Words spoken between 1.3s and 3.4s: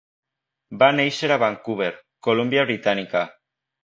a Vancouver, Columbia Britànica.